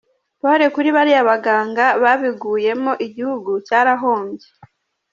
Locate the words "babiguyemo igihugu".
2.03-3.51